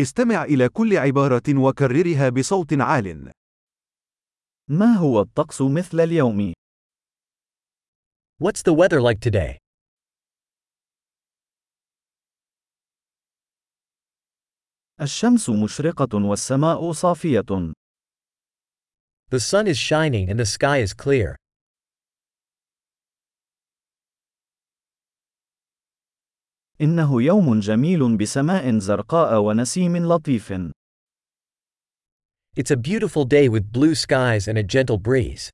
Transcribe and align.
استمع 0.00 0.44
إلى 0.44 0.68
كل 0.68 0.96
عبارة 0.96 1.42
وكررها 1.48 2.28
بصوت 2.28 2.72
عال. 2.72 3.32
ما 4.68 4.94
هو 4.94 5.20
الطقس 5.20 5.62
مثل 5.62 6.00
اليوم؟ 6.00 6.52
What's 8.44 8.62
the 8.62 8.74
weather 8.74 9.00
like 9.00 9.20
today? 9.20 9.56
الشمس 15.00 15.50
مشرقة 15.50 16.28
والسماء 16.28 16.92
صافية. 16.92 17.72
The 19.30 19.40
sun 19.40 19.66
is 19.66 19.78
shining 19.78 20.28
and 20.28 20.38
the 20.38 20.46
sky 20.46 20.78
is 20.78 20.92
clear. 20.92 21.36
إنه 26.80 27.22
يوم 27.22 27.60
جميل 27.60 28.16
بسماء 28.16 28.78
زرقاء 28.78 29.40
ونسيم 29.40 29.96
لطيف. 29.96 30.52
It's 32.56 32.70
a 32.70 32.76
beautiful 32.76 33.24
day 33.24 33.48
with 33.48 33.72
blue 33.72 33.94
skies 33.94 34.48
and 34.48 34.58
a 34.58 34.62
gentle 34.62 34.98
breeze. 34.98 35.50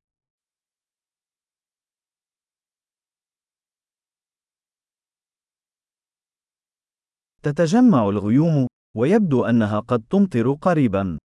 تتجمع 7.43 8.09
الغيوم، 8.09 8.67
ويبدو 8.97 9.45
أنها 9.45 9.79
قد 9.79 10.03
تمطر 10.09 10.53
قريبا. 10.53 11.17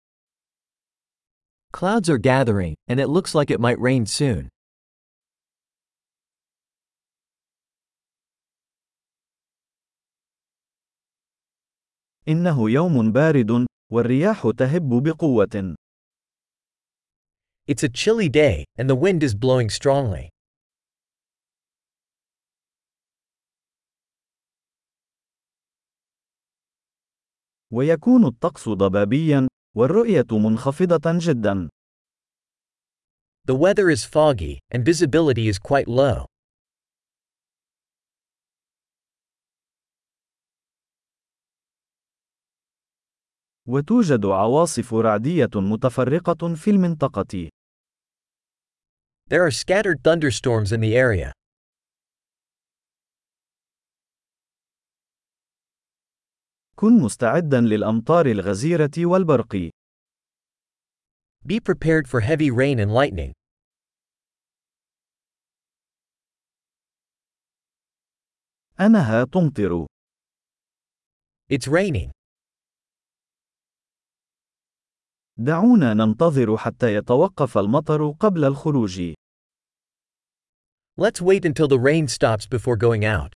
Clouds 1.74 2.10
are 2.10 2.18
gathering, 2.18 2.76
and 2.88 3.00
it 3.00 3.08
looks 3.08 3.36
like 3.36 3.52
it 3.52 3.60
might 3.60 3.80
rain 3.80 4.06
soon. 4.06 4.50
إنه 12.28 12.70
يوم 12.70 13.12
بارد، 13.12 13.66
والرياح 13.92 14.52
تهب 14.58 15.04
بقوة. 15.04 15.76
It's 17.68 17.84
a 17.84 17.90
chilly 17.90 18.30
day, 18.30 18.64
and 18.78 18.90
the 18.90 18.96
wind 18.96 19.24
is 19.24 19.34
blowing 19.36 19.70
strongly. 19.70 20.30
ويكون 27.74 28.26
الطقس 28.26 28.70
ضبابيا، 28.70 29.48
والرؤية 29.76 30.28
منخفضة 30.32 31.18
جدا. 31.20 31.70
The 33.46 33.56
weather 33.56 33.90
is 33.90 34.04
foggy, 34.06 34.60
and 34.72 34.84
visibility 34.86 35.48
is 35.48 35.60
quite 35.60 35.88
low. 35.88 36.26
وتوجد 43.68 44.26
عواصف 44.26 44.94
رعدية 44.94 45.50
متفرقة 45.56 46.56
في 46.56 46.70
المنطقة. 46.70 47.50
There 49.30 49.44
are 49.46 49.52
scattered 49.52 50.04
thunderstorms 50.04 50.72
in 50.72 50.80
the 50.80 50.96
area. 50.96 51.32
كن 56.76 57.02
مستعدا 57.04 57.62
للأمطار 57.62 58.26
الغزيرة 58.26 58.92
والبرق. 58.98 59.70
Be 61.46 61.60
prepared 61.60 62.08
for 62.08 62.20
heavy 62.22 62.52
rain 62.52 62.80
and 62.80 62.94
lightning. 62.94 63.34
أنها 68.80 69.24
تمطر. 69.24 69.86
It's 71.50 71.68
raining. 71.68 72.17
دعونا 75.40 75.94
ننتظر 75.94 76.58
حتى 76.58 76.94
يتوقف 76.94 77.58
المطر 77.58 78.12
قبل 78.12 78.46
الخروج. 78.46 79.14
Let's 81.00 81.22
wait 81.22 81.46
until 81.46 81.68
the 81.68 81.80
rain 81.80 82.08
stops 82.08 82.48
before 82.48 82.76
going 82.76 83.06
out. 83.06 83.34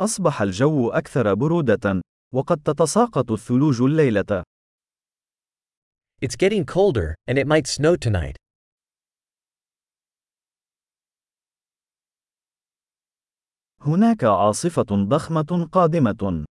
أصبح 0.00 0.42
الجو 0.42 0.90
أكثر 0.90 1.34
برودة، 1.34 2.00
وقد 2.34 2.62
تتساقط 2.62 3.32
الثلوج 3.32 3.82
الليلة. 3.82 4.42
It's 6.22 6.36
getting 6.36 6.64
colder, 6.66 7.14
and 7.26 7.38
it 7.38 7.46
might 7.46 7.66
snow 7.66 7.96
tonight. 7.96 8.36
هناك 13.86 14.24
عاصفة 14.24 15.06
ضخمة 15.08 15.68
قادمة. 15.72 16.44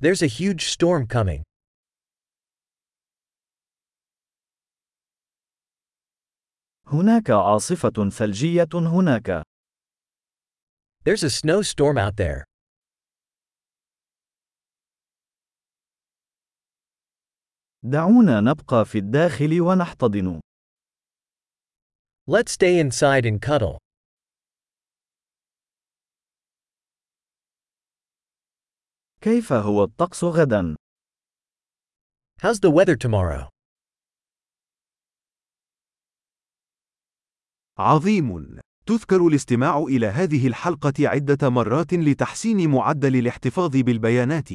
There's 0.00 0.22
a 0.22 0.26
huge 0.26 0.64
storm 0.64 1.06
coming. 1.06 1.42
هناك 6.86 7.30
عاصفة 7.30 8.10
ثلجية 8.10 8.68
هناك. 8.74 9.42
There's 11.04 11.22
a 11.22 11.30
snowstorm 11.30 11.98
out 11.98 12.16
there. 12.16 12.44
دعونا 17.82 18.40
نبقى 18.40 18.84
في 18.84 18.98
الداخل 18.98 19.60
ونحتضن. 19.60 20.40
Let's 22.26 22.52
stay 22.52 22.78
inside 22.78 23.24
and 23.26 23.40
cuddle. 23.40 23.89
كيف 29.22 29.52
هو 29.52 29.84
الطقس 29.84 30.24
غدا؟ 30.24 30.76
How's 32.42 32.56
the 32.56 32.70
weather 32.70 32.96
tomorrow? 32.96 33.48
عظيم. 37.78 38.60
تذكر 38.86 39.26
الاستماع 39.26 39.78
إلى 39.78 40.06
هذه 40.06 40.46
الحلقة 40.46 40.92
عدة 40.98 41.50
مرات 41.50 41.94
لتحسين 41.94 42.70
معدل 42.70 43.16
الاحتفاظ 43.16 43.76
بالبيانات. 43.76 44.48